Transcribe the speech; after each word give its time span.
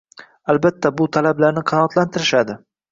Albatta 0.53 0.93
bu 1.03 1.09
talablarni 1.19 1.67
qanoatlantirishadi 1.75 2.63